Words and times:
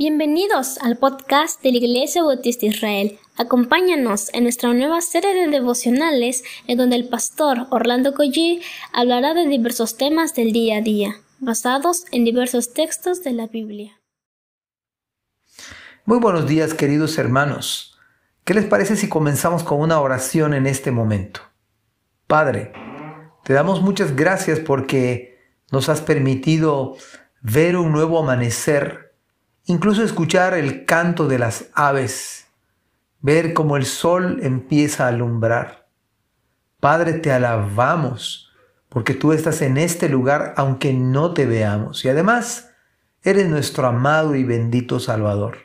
Bienvenidos 0.00 0.78
al 0.78 0.96
podcast 0.96 1.60
de 1.60 1.72
la 1.72 1.78
Iglesia 1.78 2.22
Bautista 2.22 2.66
Israel. 2.66 3.18
Acompáñanos 3.36 4.32
en 4.32 4.44
nuestra 4.44 4.72
nueva 4.72 5.00
serie 5.00 5.34
de 5.34 5.48
devocionales 5.48 6.44
en 6.68 6.78
donde 6.78 6.94
el 6.94 7.08
pastor 7.08 7.66
Orlando 7.70 8.14
Collie 8.14 8.62
hablará 8.92 9.34
de 9.34 9.48
diversos 9.48 9.96
temas 9.96 10.36
del 10.36 10.52
día 10.52 10.76
a 10.76 10.82
día, 10.82 11.16
basados 11.40 12.04
en 12.12 12.24
diversos 12.24 12.74
textos 12.74 13.24
de 13.24 13.32
la 13.32 13.48
Biblia. 13.48 14.00
Muy 16.04 16.18
buenos 16.18 16.46
días 16.46 16.74
queridos 16.74 17.18
hermanos. 17.18 17.98
¿Qué 18.44 18.54
les 18.54 18.66
parece 18.66 18.94
si 18.94 19.08
comenzamos 19.08 19.64
con 19.64 19.80
una 19.80 20.00
oración 20.00 20.54
en 20.54 20.68
este 20.68 20.92
momento? 20.92 21.40
Padre, 22.28 22.70
te 23.42 23.52
damos 23.52 23.82
muchas 23.82 24.14
gracias 24.14 24.60
porque 24.60 25.40
nos 25.72 25.88
has 25.88 26.00
permitido 26.00 26.94
ver 27.42 27.76
un 27.76 27.90
nuevo 27.90 28.20
amanecer 28.20 29.07
incluso 29.68 30.02
escuchar 30.02 30.54
el 30.54 30.86
canto 30.86 31.28
de 31.28 31.38
las 31.38 31.66
aves, 31.74 32.46
ver 33.20 33.52
cómo 33.52 33.76
el 33.76 33.84
sol 33.84 34.40
empieza 34.42 35.04
a 35.04 35.08
alumbrar. 35.08 35.88
Padre, 36.80 37.14
te 37.14 37.30
alabamos 37.30 38.50
porque 38.88 39.12
tú 39.14 39.32
estás 39.32 39.60
en 39.60 39.76
este 39.76 40.08
lugar 40.08 40.54
aunque 40.56 40.94
no 40.94 41.34
te 41.34 41.44
veamos 41.44 42.04
y 42.04 42.08
además 42.08 42.70
eres 43.22 43.48
nuestro 43.48 43.86
amado 43.86 44.34
y 44.34 44.44
bendito 44.44 45.00
Salvador. 45.00 45.58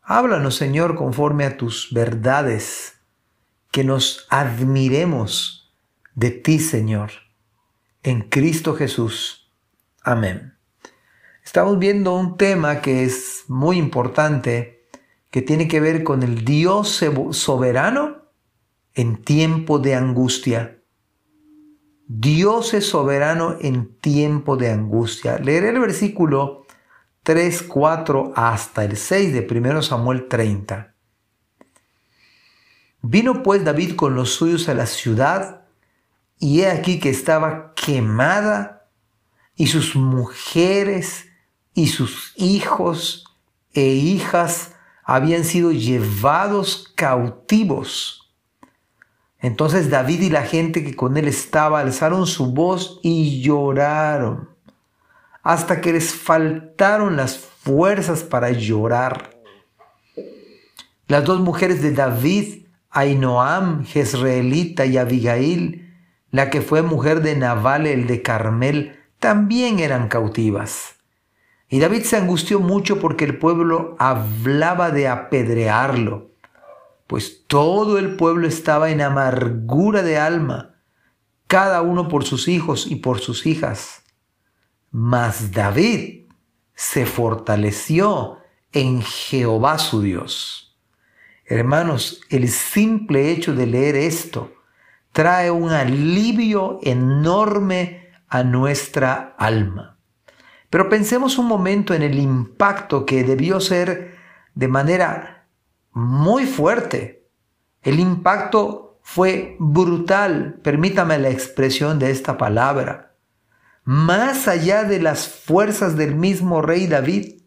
Háblanos, 0.00 0.56
Señor, 0.56 0.94
conforme 0.94 1.44
a 1.44 1.58
tus 1.58 1.92
verdades, 1.92 2.94
que 3.70 3.84
nos 3.84 4.26
admiremos 4.30 5.76
de 6.14 6.30
ti, 6.30 6.58
Señor, 6.58 7.10
en 8.02 8.22
Cristo 8.22 8.74
Jesús. 8.74 9.52
Amén. 10.02 10.57
Estamos 11.48 11.78
viendo 11.78 12.14
un 12.14 12.36
tema 12.36 12.82
que 12.82 13.04
es 13.04 13.44
muy 13.48 13.78
importante, 13.78 14.84
que 15.30 15.40
tiene 15.40 15.66
que 15.66 15.80
ver 15.80 16.04
con 16.04 16.22
el 16.22 16.44
Dios 16.44 17.02
soberano 17.30 18.18
en 18.92 19.24
tiempo 19.24 19.78
de 19.78 19.94
angustia. 19.94 20.82
Dios 22.06 22.74
es 22.74 22.86
soberano 22.86 23.56
en 23.62 23.96
tiempo 23.96 24.58
de 24.58 24.70
angustia. 24.70 25.38
Leeré 25.38 25.70
el 25.70 25.80
versículo 25.80 26.66
3, 27.22 27.62
4 27.62 28.34
hasta 28.36 28.84
el 28.84 28.98
6 28.98 29.32
de 29.32 29.48
1 29.50 29.80
Samuel 29.80 30.28
30. 30.28 30.92
Vino 33.00 33.42
pues 33.42 33.64
David 33.64 33.96
con 33.96 34.14
los 34.14 34.34
suyos 34.34 34.68
a 34.68 34.74
la 34.74 34.84
ciudad, 34.84 35.62
y 36.38 36.60
he 36.60 36.70
aquí 36.70 37.00
que 37.00 37.08
estaba 37.08 37.72
quemada, 37.74 38.90
y 39.54 39.68
sus 39.68 39.96
mujeres 39.96 41.27
y 41.78 41.86
sus 41.86 42.32
hijos 42.34 43.24
e 43.72 43.84
hijas 43.84 44.72
habían 45.04 45.44
sido 45.44 45.70
llevados 45.70 46.92
cautivos. 46.96 48.32
Entonces 49.38 49.88
David 49.88 50.22
y 50.22 50.30
la 50.30 50.42
gente 50.42 50.82
que 50.82 50.96
con 50.96 51.16
él 51.16 51.28
estaba 51.28 51.78
alzaron 51.78 52.26
su 52.26 52.52
voz 52.52 52.98
y 53.04 53.42
lloraron, 53.42 54.48
hasta 55.44 55.80
que 55.80 55.92
les 55.92 56.12
faltaron 56.12 57.16
las 57.16 57.38
fuerzas 57.38 58.24
para 58.24 58.50
llorar. 58.50 59.38
Las 61.06 61.22
dos 61.22 61.38
mujeres 61.38 61.80
de 61.80 61.92
David, 61.92 62.66
Ainoam, 62.90 63.84
Jezreelita 63.84 64.84
y 64.84 64.96
Abigail, 64.96 65.94
la 66.32 66.50
que 66.50 66.60
fue 66.60 66.82
mujer 66.82 67.22
de 67.22 67.36
Nabal 67.36 67.86
el 67.86 68.08
de 68.08 68.20
Carmel, 68.20 68.98
también 69.20 69.78
eran 69.78 70.08
cautivas. 70.08 70.97
Y 71.68 71.80
David 71.80 72.02
se 72.04 72.16
angustió 72.16 72.60
mucho 72.60 72.98
porque 72.98 73.24
el 73.24 73.38
pueblo 73.38 73.94
hablaba 73.98 74.90
de 74.90 75.08
apedrearlo, 75.08 76.30
pues 77.06 77.44
todo 77.46 77.98
el 77.98 78.16
pueblo 78.16 78.46
estaba 78.46 78.90
en 78.90 79.02
amargura 79.02 80.02
de 80.02 80.18
alma, 80.18 80.76
cada 81.46 81.82
uno 81.82 82.08
por 82.08 82.24
sus 82.24 82.48
hijos 82.48 82.86
y 82.86 82.96
por 82.96 83.20
sus 83.20 83.46
hijas. 83.46 84.02
Mas 84.90 85.52
David 85.52 86.26
se 86.74 87.04
fortaleció 87.04 88.38
en 88.72 89.02
Jehová 89.02 89.78
su 89.78 90.00
Dios. 90.00 90.78
Hermanos, 91.44 92.20
el 92.30 92.48
simple 92.48 93.30
hecho 93.30 93.54
de 93.54 93.66
leer 93.66 93.96
esto 93.96 94.52
trae 95.12 95.50
un 95.50 95.70
alivio 95.70 96.78
enorme 96.82 98.08
a 98.28 98.42
nuestra 98.42 99.34
alma. 99.38 99.97
Pero 100.70 100.88
pensemos 100.88 101.38
un 101.38 101.46
momento 101.46 101.94
en 101.94 102.02
el 102.02 102.18
impacto 102.18 103.06
que 103.06 103.24
debió 103.24 103.60
ser 103.60 104.16
de 104.54 104.68
manera 104.68 105.46
muy 105.92 106.46
fuerte. 106.46 107.26
El 107.82 108.00
impacto 108.00 108.98
fue 109.02 109.56
brutal, 109.58 110.60
permítame 110.62 111.18
la 111.18 111.30
expresión 111.30 111.98
de 111.98 112.10
esta 112.10 112.36
palabra, 112.36 113.14
más 113.84 114.48
allá 114.48 114.84
de 114.84 115.00
las 115.00 115.28
fuerzas 115.28 115.96
del 115.96 116.14
mismo 116.14 116.60
rey 116.60 116.86
David, 116.86 117.40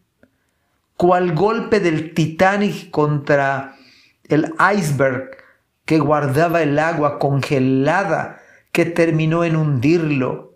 cual 0.96 1.34
golpe 1.34 1.78
del 1.78 2.14
Titanic 2.14 2.90
contra 2.90 3.76
el 4.24 4.52
iceberg 4.76 5.30
que 5.84 5.98
guardaba 5.98 6.62
el 6.62 6.78
agua 6.78 7.18
congelada 7.18 8.40
que 8.72 8.84
terminó 8.84 9.44
en 9.44 9.56
hundirlo 9.56 10.51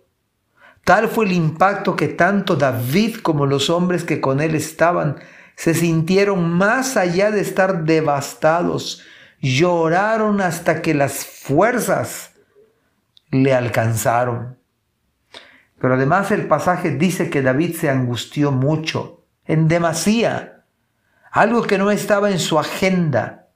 Tal 0.86 1.08
fue 1.08 1.24
el 1.24 1.32
impacto 1.32 1.96
que 1.96 2.06
tanto 2.06 2.54
David 2.54 3.16
como 3.16 3.44
los 3.44 3.70
hombres 3.70 4.04
que 4.04 4.20
con 4.20 4.40
él 4.40 4.54
estaban 4.54 5.16
se 5.56 5.74
sintieron 5.74 6.48
más 6.52 6.96
allá 6.96 7.32
de 7.32 7.40
estar 7.40 7.82
devastados, 7.82 9.02
lloraron 9.40 10.40
hasta 10.40 10.82
que 10.82 10.94
las 10.94 11.26
fuerzas 11.26 12.34
le 13.32 13.52
alcanzaron. 13.52 14.58
Pero 15.80 15.94
además 15.94 16.30
el 16.30 16.46
pasaje 16.46 16.92
dice 16.92 17.30
que 17.30 17.42
David 17.42 17.74
se 17.74 17.90
angustió 17.90 18.52
mucho, 18.52 19.24
en 19.44 19.66
demasía, 19.66 20.66
algo 21.32 21.62
que 21.62 21.78
no 21.78 21.90
estaba 21.90 22.30
en 22.30 22.38
su 22.38 22.60
agenda, 22.60 23.48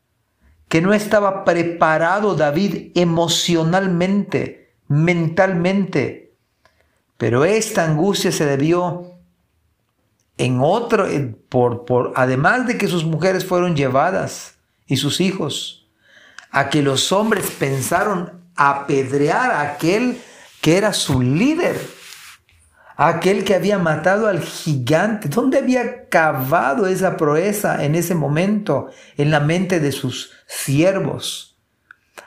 que 0.69 0.83
no 0.83 0.93
estaba 0.93 1.45
preparado 1.45 2.35
David 2.35 2.91
emocionalmente, 2.97 4.75
mentalmente 4.89 6.30
pero 7.21 7.45
esta 7.45 7.85
angustia 7.85 8.33
se 8.33 8.47
debió 8.47 9.19
en 10.39 10.59
otro, 10.63 11.07
por, 11.51 11.85
por, 11.85 12.15
además 12.17 12.67
de 12.67 12.79
que 12.79 12.89
sus 12.89 13.05
mujeres 13.05 13.45
fueron 13.45 13.77
llevadas 13.77 14.55
y 14.87 14.97
sus 14.97 15.21
hijos, 15.21 15.87
a 16.51 16.71
que 16.71 16.81
los 16.81 17.13
hombres 17.13 17.45
pensaron 17.59 18.41
apedrear 18.57 19.51
a 19.51 19.61
aquel 19.61 20.19
que 20.63 20.79
era 20.79 20.95
su 20.95 21.21
líder, 21.21 21.79
aquel 22.97 23.45
que 23.45 23.55
había 23.55 23.79
matado 23.79 24.27
al 24.27 24.41
gigante. 24.41 25.29
¿Dónde 25.29 25.59
había 25.59 26.09
cavado 26.09 26.87
esa 26.87 27.19
proeza 27.19 27.85
en 27.85 27.97
ese 27.97 28.15
momento 28.15 28.89
en 29.19 29.31
la 29.31 29.41
mente 29.41 29.79
de 29.79 29.93
sus 29.93 30.33
siervos? 30.47 31.59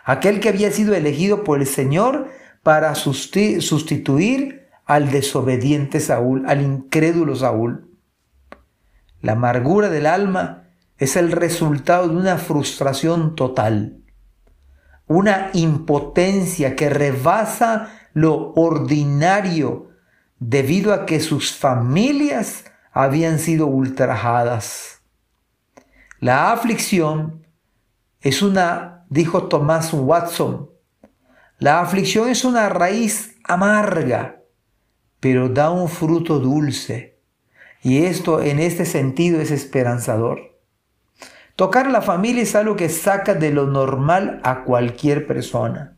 Aquel 0.06 0.40
que 0.40 0.50
había 0.50 0.70
sido 0.70 0.94
elegido 0.94 1.44
por 1.44 1.62
el 1.62 1.66
Señor 1.66 2.30
para 2.62 2.94
sustituir 2.94 4.63
al 4.86 5.12
desobediente 5.12 6.00
Saúl, 6.00 6.44
al 6.48 6.62
incrédulo 6.62 7.36
Saúl. 7.36 7.90
La 9.22 9.34
amargura 9.34 9.90
del 9.90 10.06
alma 10.06 10.68
es 10.98 11.16
el 11.16 11.32
resultado 11.32 12.08
de 12.10 12.16
una 12.16 12.38
frustración 12.38 13.36
total, 13.36 13.98
una 15.08 15.50
impotencia 15.54 16.76
que 16.76 16.90
rebasa 16.90 17.90
lo 18.14 18.54
ordinario 18.54 19.90
debido 20.40 20.94
a 20.94 21.06
que 21.06 21.20
sus 21.20 21.54
familias 21.54 22.66
habían 22.92 23.40
sido 23.40 23.68
ultrajadas. 23.68 25.02
La 26.20 26.52
aflicción 26.52 27.48
es 28.22 28.42
una, 28.42 29.06
dijo 29.10 29.48
Tomás 29.48 29.94
Watson, 29.94 30.70
la 31.60 31.80
aflicción 31.80 32.30
es 32.30 32.44
una 32.44 32.70
raíz 32.70 33.38
amarga 33.46 34.43
pero 35.24 35.48
da 35.48 35.72
un 35.72 35.88
fruto 35.88 36.38
dulce. 36.38 37.18
Y 37.82 38.04
esto 38.04 38.42
en 38.42 38.60
este 38.60 38.84
sentido 38.84 39.40
es 39.40 39.52
esperanzador. 39.52 40.60
Tocar 41.56 41.90
la 41.90 42.02
familia 42.02 42.44
es 42.44 42.56
algo 42.56 42.76
que 42.76 42.90
saca 42.90 43.34
de 43.34 43.50
lo 43.54 43.66
normal 43.66 44.42
a 44.44 44.66
cualquier 44.66 45.26
persona, 45.26 45.96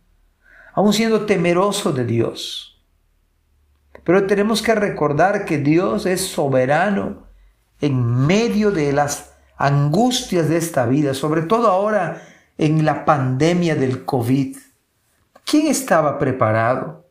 aun 0.75 0.93
siendo 0.93 1.25
temeroso 1.25 1.91
de 1.91 2.05
Dios. 2.05 2.85
Pero 4.03 4.27
tenemos 4.27 4.61
que 4.61 4.75
recordar 4.75 5.45
que 5.45 5.57
Dios 5.57 6.05
es 6.05 6.21
soberano 6.21 7.25
en 7.81 8.27
medio 8.27 8.69
de 8.69 8.93
las 8.93 9.33
angustias 9.57 10.49
de 10.49 10.57
esta 10.57 10.85
vida, 10.85 11.15
sobre 11.15 11.41
todo 11.41 11.69
ahora 11.69 12.21
en 12.59 12.85
la 12.85 13.05
pandemia 13.05 13.73
del 13.75 14.05
COVID. 14.05 14.55
¿Quién 15.45 15.65
estaba 15.65 16.19
preparado? 16.19 17.09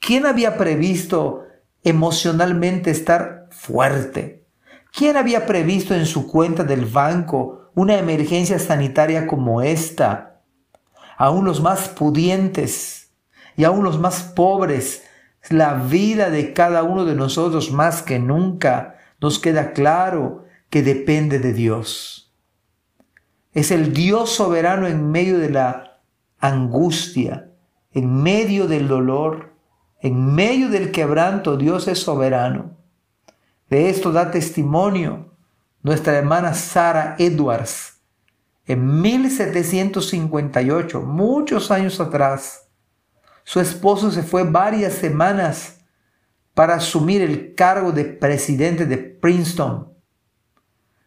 ¿Quién 0.00 0.24
había 0.24 0.56
previsto 0.56 1.41
emocionalmente 1.84 2.90
estar 2.90 3.48
fuerte? 3.50 4.44
¿Quién 4.92 5.16
había 5.16 5.46
previsto 5.46 5.94
en 5.94 6.06
su 6.06 6.26
cuenta 6.26 6.64
del 6.64 6.84
banco 6.84 7.70
una 7.74 7.98
emergencia 7.98 8.58
sanitaria 8.58 9.26
como 9.26 9.62
esta? 9.62 10.42
Aún 11.16 11.44
los 11.44 11.62
más 11.62 11.88
pudientes 11.88 13.10
y 13.56 13.64
aún 13.64 13.84
los 13.84 13.98
más 13.98 14.22
pobres, 14.22 15.04
la 15.48 15.74
vida 15.74 16.30
de 16.30 16.52
cada 16.52 16.82
uno 16.82 17.04
de 17.04 17.14
nosotros 17.14 17.72
más 17.72 18.02
que 18.02 18.18
nunca 18.18 18.98
nos 19.20 19.38
queda 19.38 19.72
claro 19.72 20.44
que 20.68 20.82
depende 20.82 21.38
de 21.38 21.52
Dios. 21.52 22.32
Es 23.52 23.70
el 23.70 23.92
Dios 23.92 24.30
soberano 24.30 24.86
en 24.86 25.10
medio 25.10 25.38
de 25.38 25.50
la 25.50 26.00
angustia, 26.38 27.50
en 27.92 28.22
medio 28.22 28.66
del 28.66 28.88
dolor, 28.88 29.51
en 30.02 30.34
medio 30.34 30.68
del 30.68 30.90
quebranto, 30.90 31.56
Dios 31.56 31.86
es 31.86 32.00
soberano. 32.00 32.76
De 33.70 33.88
esto 33.88 34.10
da 34.10 34.32
testimonio 34.32 35.36
nuestra 35.80 36.18
hermana 36.18 36.54
Sara 36.54 37.14
Edwards. 37.18 38.00
En 38.66 39.00
1758, 39.00 41.02
muchos 41.02 41.70
años 41.70 42.00
atrás, 42.00 42.68
su 43.44 43.60
esposo 43.60 44.10
se 44.10 44.24
fue 44.24 44.42
varias 44.42 44.94
semanas 44.94 45.78
para 46.52 46.74
asumir 46.74 47.22
el 47.22 47.54
cargo 47.54 47.92
de 47.92 48.04
presidente 48.04 48.86
de 48.86 48.98
Princeton 48.98 49.92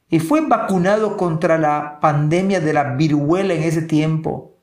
y 0.09 0.19
fue 0.19 0.39
vacunado 0.47 1.17
contra 1.17 1.57
la 1.57 1.99
pandemia 1.99 2.61
de 2.61 2.71
la 2.71 2.95
viruela 2.95 3.53
en 3.53 3.63
ese 3.63 3.81
tiempo. 3.81 4.57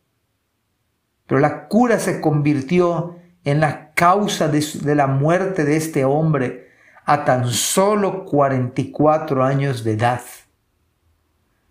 Pero 1.26 1.40
la 1.40 1.68
cura 1.68 1.98
se 1.98 2.22
convirtió 2.22 3.18
en 3.44 3.60
la 3.60 3.92
causa 3.94 4.48
de, 4.48 4.64
de 4.82 4.94
la 4.94 5.06
muerte 5.06 5.64
de 5.64 5.76
este 5.76 6.04
hombre 6.04 6.68
a 7.04 7.24
tan 7.24 7.48
solo 7.48 8.24
44 8.24 9.44
años 9.44 9.84
de 9.84 9.92
edad. 9.92 10.22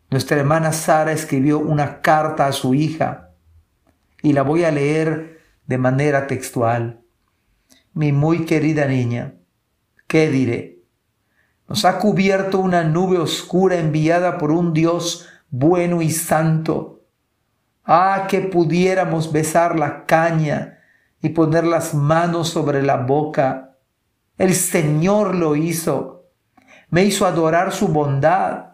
Nuestra 0.09 0.37
hermana 0.37 0.73
Sara 0.73 1.13
escribió 1.13 1.59
una 1.59 2.01
carta 2.01 2.47
a 2.47 2.51
su 2.51 2.73
hija 2.73 3.29
y 4.21 4.33
la 4.33 4.41
voy 4.41 4.65
a 4.65 4.71
leer 4.71 5.39
de 5.67 5.77
manera 5.77 6.27
textual. 6.27 7.01
Mi 7.93 8.11
muy 8.11 8.45
querida 8.45 8.85
niña, 8.85 9.35
¿qué 10.07 10.29
diré? 10.29 10.79
Nos 11.69 11.85
ha 11.85 11.99
cubierto 11.99 12.59
una 12.59 12.83
nube 12.83 13.17
oscura 13.17 13.77
enviada 13.77 14.37
por 14.37 14.51
un 14.51 14.73
Dios 14.73 15.29
bueno 15.49 16.01
y 16.01 16.11
santo. 16.11 17.05
Ah, 17.85 18.27
que 18.29 18.41
pudiéramos 18.41 19.31
besar 19.31 19.79
la 19.79 20.05
caña 20.05 20.80
y 21.21 21.29
poner 21.29 21.65
las 21.65 21.93
manos 21.93 22.49
sobre 22.49 22.81
la 22.81 22.97
boca 22.97 23.71
el 24.41 24.55
Señor 24.55 25.35
lo 25.35 25.55
hizo. 25.55 26.25
Me 26.89 27.03
hizo 27.03 27.27
adorar 27.27 27.71
su 27.71 27.89
bondad, 27.89 28.71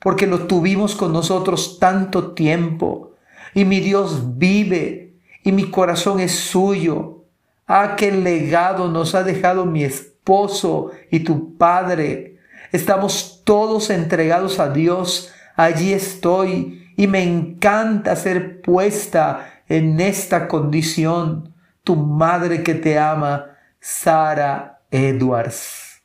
porque 0.00 0.26
lo 0.26 0.40
tuvimos 0.40 0.94
con 0.94 1.14
nosotros 1.14 1.78
tanto 1.78 2.32
tiempo. 2.34 3.14
Y 3.54 3.64
mi 3.64 3.80
Dios 3.80 4.36
vive, 4.36 5.16
y 5.42 5.52
mi 5.52 5.70
corazón 5.70 6.20
es 6.20 6.32
suyo. 6.32 7.24
Ah, 7.66 7.94
qué 7.96 8.12
legado 8.12 8.88
nos 8.88 9.14
ha 9.14 9.22
dejado 9.22 9.64
mi 9.64 9.82
esposo 9.82 10.90
y 11.10 11.20
tu 11.20 11.56
Padre. 11.56 12.36
Estamos 12.70 13.40
todos 13.44 13.88
entregados 13.88 14.60
a 14.60 14.68
Dios. 14.68 15.32
Allí 15.56 15.94
estoy 15.94 16.86
y 16.98 17.06
me 17.06 17.22
encanta 17.22 18.14
ser 18.14 18.60
puesta 18.60 19.62
en 19.70 20.00
esta 20.00 20.48
condición. 20.48 21.54
Tu 21.88 21.96
madre 21.96 22.62
que 22.62 22.74
te 22.74 22.98
ama, 22.98 23.56
Sara 23.80 24.82
Edwards. 24.90 26.02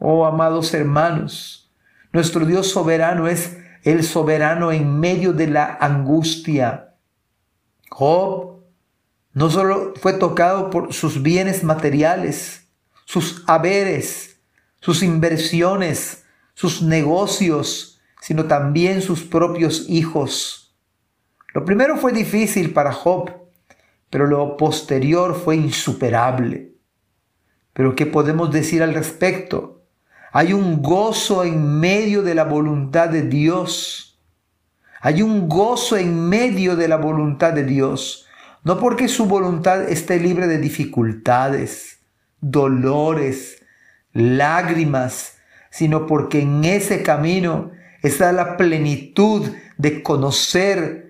Oh, 0.00 0.26
amados 0.26 0.74
hermanos, 0.74 1.70
nuestro 2.12 2.44
Dios 2.44 2.72
soberano 2.72 3.28
es 3.28 3.56
el 3.84 4.02
soberano 4.02 4.72
en 4.72 4.98
medio 4.98 5.32
de 5.32 5.46
la 5.46 5.78
angustia. 5.80 6.96
Job 7.88 8.64
no 9.32 9.48
solo 9.48 9.94
fue 9.94 10.14
tocado 10.14 10.70
por 10.70 10.92
sus 10.92 11.22
bienes 11.22 11.62
materiales, 11.62 12.66
sus 13.04 13.44
haberes, 13.46 14.40
sus 14.80 15.04
inversiones, 15.04 16.24
sus 16.54 16.82
negocios, 16.82 18.00
sino 18.20 18.46
también 18.46 19.02
sus 19.02 19.22
propios 19.22 19.88
hijos. 19.88 20.74
Lo 21.54 21.64
primero 21.64 21.96
fue 21.96 22.10
difícil 22.10 22.72
para 22.72 22.90
Job, 22.90 23.49
pero 24.10 24.26
lo 24.26 24.56
posterior 24.56 25.34
fue 25.34 25.56
insuperable. 25.56 26.74
Pero 27.72 27.94
¿qué 27.94 28.06
podemos 28.06 28.52
decir 28.52 28.82
al 28.82 28.92
respecto? 28.92 29.84
Hay 30.32 30.52
un 30.52 30.82
gozo 30.82 31.44
en 31.44 31.78
medio 31.78 32.22
de 32.22 32.34
la 32.34 32.44
voluntad 32.44 33.08
de 33.08 33.22
Dios. 33.22 34.20
Hay 35.00 35.22
un 35.22 35.48
gozo 35.48 35.96
en 35.96 36.28
medio 36.28 36.76
de 36.76 36.88
la 36.88 36.96
voluntad 36.96 37.52
de 37.52 37.64
Dios. 37.64 38.26
No 38.64 38.78
porque 38.78 39.08
su 39.08 39.26
voluntad 39.26 39.88
esté 39.88 40.20
libre 40.20 40.46
de 40.46 40.58
dificultades, 40.58 42.00
dolores, 42.40 43.62
lágrimas, 44.12 45.38
sino 45.70 46.06
porque 46.06 46.42
en 46.42 46.64
ese 46.64 47.02
camino 47.02 47.70
está 48.02 48.32
la 48.32 48.56
plenitud 48.56 49.50
de 49.78 50.02
conocer 50.02 51.09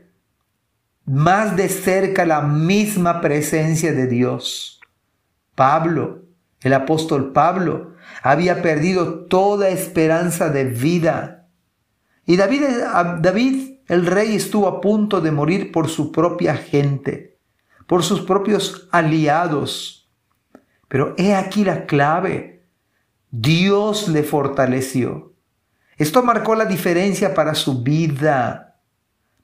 más 1.10 1.56
de 1.56 1.68
cerca 1.68 2.24
la 2.24 2.42
misma 2.42 3.20
presencia 3.20 3.92
de 3.92 4.06
Dios. 4.06 4.80
Pablo 5.54 6.20
el 6.62 6.74
apóstol 6.74 7.32
Pablo 7.32 7.94
había 8.22 8.62
perdido 8.62 9.26
toda 9.26 9.68
esperanza 9.70 10.50
de 10.50 10.64
vida. 10.64 11.48
Y 12.26 12.36
David, 12.36 12.62
David, 13.20 13.78
el 13.88 14.06
rey, 14.06 14.36
estuvo 14.36 14.68
a 14.68 14.80
punto 14.80 15.20
de 15.20 15.32
morir 15.32 15.72
por 15.72 15.88
su 15.88 16.12
propia 16.12 16.54
gente, 16.54 17.38
por 17.86 18.02
sus 18.02 18.20
propios 18.20 18.88
aliados. 18.92 20.10
Pero 20.88 21.14
he 21.16 21.34
aquí 21.34 21.64
la 21.64 21.86
clave. 21.86 22.66
Dios 23.30 24.08
le 24.08 24.22
fortaleció. 24.22 25.32
Esto 25.96 26.22
marcó 26.22 26.54
la 26.54 26.66
diferencia 26.66 27.34
para 27.34 27.54
su 27.54 27.82
vida. 27.82 28.69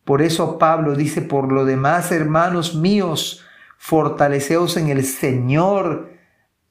Por 0.07 0.23
eso 0.23 0.57
Pablo 0.57 0.95
dice, 0.95 1.21
por 1.21 1.51
lo 1.51 1.65
demás, 1.65 2.13
hermanos 2.13 2.77
míos, 2.77 3.45
fortaleceos 3.77 4.77
en 4.77 4.89
el 4.89 5.05
Señor 5.05 6.13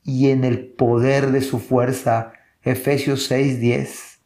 y 0.03 0.29
en 0.29 0.45
el 0.45 0.65
poder 0.67 1.31
de 1.31 1.41
su 1.41 1.59
fuerza. 1.59 2.31
Efesios 2.63 3.29
6:10. 3.29 4.21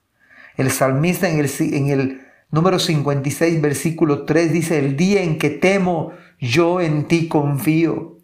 El 0.58 0.70
salmista 0.70 1.28
en 1.28 1.40
el, 1.40 1.50
en 1.74 1.88
el 1.88 2.22
número 2.52 2.78
56, 2.78 3.60
versículo 3.62 4.26
3 4.26 4.54
dice, 4.54 4.78
el 4.78 4.96
día 4.96 5.24
en 5.24 5.40
que 5.40 5.50
temo, 5.50 6.14
yo 6.40 6.80
en 6.80 7.08
ti 7.08 7.28
confío. 7.28 8.20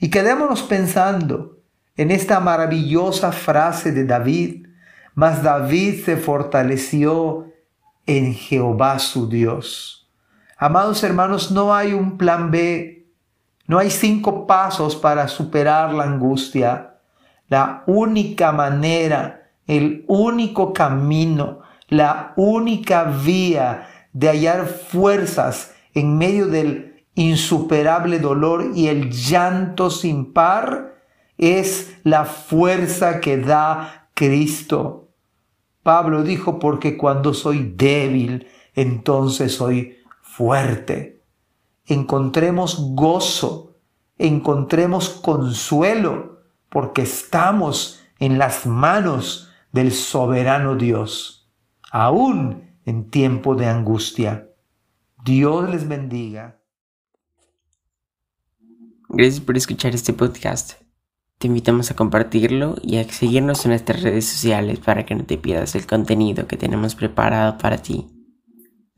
Y 0.00 0.08
quedémonos 0.08 0.62
pensando 0.62 1.58
en 1.98 2.10
esta 2.10 2.40
maravillosa 2.40 3.30
frase 3.30 3.92
de 3.92 4.06
David, 4.06 4.68
mas 5.14 5.42
David 5.42 6.02
se 6.02 6.16
fortaleció 6.16 7.52
en 8.06 8.32
Jehová 8.32 8.98
su 8.98 9.28
Dios. 9.28 9.99
Amados 10.62 11.02
hermanos, 11.04 11.50
no 11.50 11.74
hay 11.74 11.94
un 11.94 12.18
plan 12.18 12.50
B, 12.50 13.06
no 13.66 13.78
hay 13.78 13.88
cinco 13.88 14.46
pasos 14.46 14.94
para 14.94 15.26
superar 15.26 15.94
la 15.94 16.04
angustia. 16.04 16.96
La 17.48 17.82
única 17.86 18.52
manera, 18.52 19.52
el 19.66 20.04
único 20.06 20.74
camino, 20.74 21.60
la 21.88 22.34
única 22.36 23.04
vía 23.04 23.88
de 24.12 24.28
hallar 24.28 24.66
fuerzas 24.66 25.72
en 25.94 26.18
medio 26.18 26.46
del 26.46 27.06
insuperable 27.14 28.18
dolor 28.18 28.72
y 28.74 28.88
el 28.88 29.10
llanto 29.10 29.88
sin 29.88 30.34
par 30.34 30.94
es 31.38 31.96
la 32.04 32.26
fuerza 32.26 33.20
que 33.20 33.38
da 33.38 34.10
Cristo. 34.12 35.08
Pablo 35.82 36.22
dijo, 36.22 36.58
porque 36.58 36.98
cuando 36.98 37.32
soy 37.32 37.72
débil, 37.74 38.46
entonces 38.74 39.54
soy 39.54 39.96
fuerte. 40.30 41.24
Encontremos 41.86 42.94
gozo, 42.94 43.76
encontremos 44.16 45.10
consuelo 45.10 46.42
porque 46.68 47.02
estamos 47.02 48.00
en 48.20 48.38
las 48.38 48.64
manos 48.64 49.50
del 49.72 49.90
soberano 49.92 50.76
Dios, 50.76 51.50
aún 51.90 52.70
en 52.84 53.10
tiempo 53.10 53.56
de 53.56 53.66
angustia. 53.66 54.48
Dios 55.24 55.68
les 55.68 55.88
bendiga. 55.88 56.60
Gracias 59.08 59.40
por 59.40 59.56
escuchar 59.56 59.94
este 59.94 60.12
podcast. 60.12 60.80
Te 61.38 61.48
invitamos 61.48 61.90
a 61.90 61.96
compartirlo 61.96 62.76
y 62.82 62.98
a 62.98 63.04
seguirnos 63.04 63.64
en 63.64 63.70
nuestras 63.70 64.02
redes 64.02 64.26
sociales 64.26 64.78
para 64.78 65.04
que 65.04 65.14
no 65.14 65.24
te 65.24 65.38
pierdas 65.38 65.74
el 65.74 65.86
contenido 65.86 66.46
que 66.46 66.56
tenemos 66.56 66.94
preparado 66.94 67.58
para 67.58 67.78
ti. 67.78 68.19